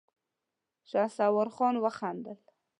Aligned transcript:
شهسوار 0.89 1.47
خان 1.55 1.75
وخندل. 1.83 2.39